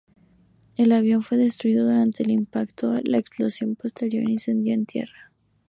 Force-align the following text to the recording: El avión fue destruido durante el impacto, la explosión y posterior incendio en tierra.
El 0.77 0.93
avión 0.93 1.21
fue 1.21 1.37
destruido 1.37 1.85
durante 1.85 2.23
el 2.23 2.31
impacto, 2.31 2.99
la 3.03 3.19
explosión 3.19 3.73
y 3.73 3.75
posterior 3.75 4.27
incendio 4.27 4.73
en 4.73 4.87
tierra. 4.87 5.31